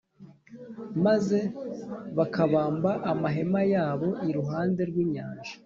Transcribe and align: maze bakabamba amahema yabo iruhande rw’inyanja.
maze 1.05 1.39
bakabamba 2.17 2.91
amahema 3.11 3.61
yabo 3.73 4.09
iruhande 4.29 4.81
rw’inyanja. 4.89 5.53